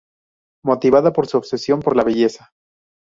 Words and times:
Motivada 0.65 1.13
por 1.13 1.27
su 1.27 1.37
obsesión 1.37 1.79
por 1.79 1.95
la 1.95 2.03
belleza. 2.03 2.53